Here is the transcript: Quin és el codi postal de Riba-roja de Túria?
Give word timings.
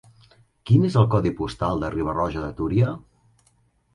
Quin 0.69 0.87
és 0.87 0.95
el 1.01 1.05
codi 1.15 1.33
postal 1.41 1.83
de 1.85 1.91
Riba-roja 1.95 2.45
de 2.45 2.49
Túria? 2.61 2.95